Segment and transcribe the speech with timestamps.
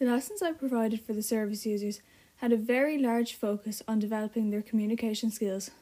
[0.00, 2.00] The lessons I provided for the service users
[2.36, 5.72] had a very large focus on developing their communication skills.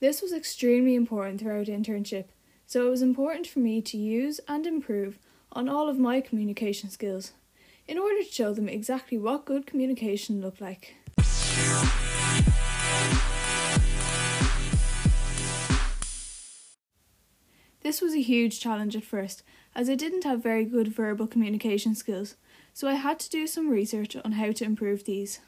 [0.00, 2.26] This was extremely important throughout internship,
[2.66, 5.18] so it was important for me to use and improve
[5.50, 7.32] on all of my communication skills
[7.88, 10.96] in order to show them exactly what good communication looked like.
[17.92, 19.42] This was a huge challenge at first,
[19.74, 22.36] as I didn't have very good verbal communication skills,
[22.72, 25.40] so I had to do some research on how to improve these.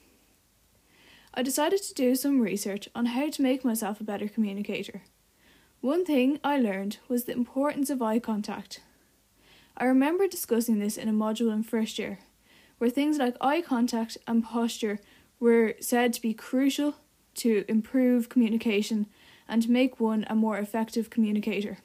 [1.33, 5.05] I decided to do some research on how to make myself a better communicator.
[5.80, 8.83] One thing I learned was the importance of eye contact.
[9.79, 12.19] I remember discussing this in a module in first year,
[12.77, 14.98] where things like eye contact and posture
[15.41, 16.97] were said to be crucial
[17.37, 19.06] to improve communication
[19.48, 21.79] and make one a more effective communicator.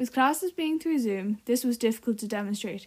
[0.00, 2.86] With classes being through Zoom, this was difficult to demonstrate.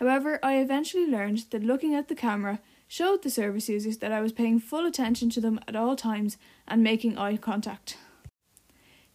[0.00, 2.58] However, I eventually learned that looking at the camera
[2.88, 6.36] showed the service users that I was paying full attention to them at all times
[6.66, 7.96] and making eye contact.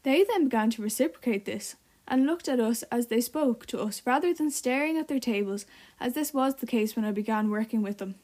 [0.03, 1.75] They then began to reciprocate this
[2.08, 5.66] and looked at us as they spoke to us rather than staring at their tables,
[6.00, 8.16] as this was the case when I began working with them.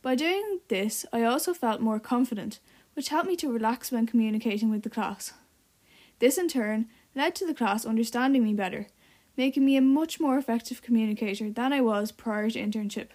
[0.00, 2.60] By doing this, I also felt more confident,
[2.94, 5.34] which helped me to relax when communicating with the class.
[6.18, 8.86] This in turn led to the class understanding me better,
[9.36, 13.08] making me a much more effective communicator than I was prior to internship.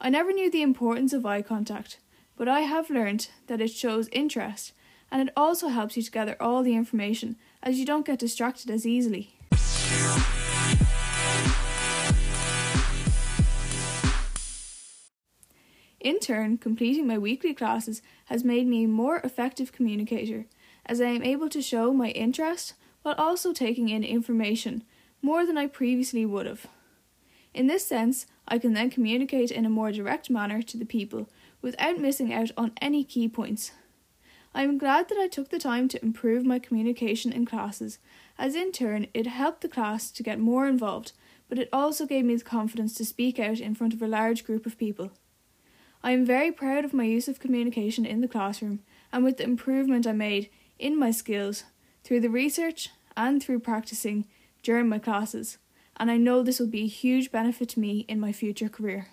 [0.00, 1.98] I never knew the importance of eye contact,
[2.36, 4.72] but I have learned that it shows interest
[5.10, 8.70] and it also helps you to gather all the information as you don't get distracted
[8.70, 9.34] as easily.
[16.00, 20.46] In turn, completing my weekly classes has made me a more effective communicator
[20.86, 24.84] as I am able to show my interest while also taking in information
[25.22, 26.66] more than I previously would have.
[27.54, 31.28] In this sense, I can then communicate in a more direct manner to the people
[31.60, 33.72] without missing out on any key points.
[34.54, 37.98] I am glad that I took the time to improve my communication in classes,
[38.38, 41.12] as in turn it helped the class to get more involved,
[41.48, 44.44] but it also gave me the confidence to speak out in front of a large
[44.44, 45.12] group of people.
[46.02, 48.80] I am very proud of my use of communication in the classroom
[49.12, 51.64] and with the improvement I made in my skills
[52.04, 54.26] through the research and through practicing
[54.62, 55.58] during my classes,
[55.96, 59.08] and I know this will be a huge benefit to me in my future career.